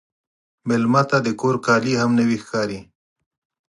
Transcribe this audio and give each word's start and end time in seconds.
مېلمه 0.67 1.01
ته 1.09 1.17
د 1.25 1.27
کور 1.41 1.55
کالي 1.65 1.93
هم 2.01 2.11
نوی 2.19 2.37
ښکاري. 2.43 2.79